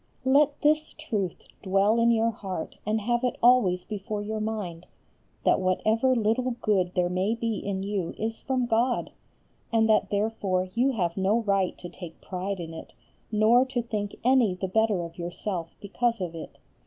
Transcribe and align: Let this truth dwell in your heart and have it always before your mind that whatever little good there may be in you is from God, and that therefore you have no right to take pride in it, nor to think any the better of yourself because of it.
Let 0.25 0.59
this 0.63 0.93
truth 0.93 1.47
dwell 1.61 1.99
in 1.99 2.09
your 2.09 2.31
heart 2.31 2.75
and 2.87 3.01
have 3.01 3.23
it 3.23 3.35
always 3.39 3.85
before 3.85 4.23
your 4.23 4.39
mind 4.39 4.87
that 5.45 5.59
whatever 5.59 6.15
little 6.15 6.55
good 6.63 6.93
there 6.95 7.07
may 7.07 7.35
be 7.35 7.59
in 7.59 7.83
you 7.83 8.15
is 8.17 8.41
from 8.41 8.65
God, 8.65 9.11
and 9.71 9.87
that 9.89 10.09
therefore 10.09 10.69
you 10.73 10.93
have 10.93 11.17
no 11.17 11.41
right 11.41 11.77
to 11.77 11.87
take 11.87 12.19
pride 12.19 12.59
in 12.59 12.73
it, 12.73 12.93
nor 13.31 13.63
to 13.65 13.83
think 13.83 14.15
any 14.23 14.55
the 14.55 14.67
better 14.67 15.03
of 15.03 15.19
yourself 15.19 15.75
because 15.79 16.19
of 16.19 16.33
it. 16.33 16.57